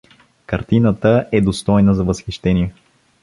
Картината 0.45 1.27
е 1.31 1.41
достойна 1.41 1.95
за 1.95 2.03
възхищение. 2.03 2.73